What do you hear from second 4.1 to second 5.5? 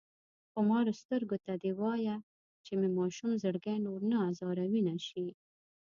نه ازاروينه شي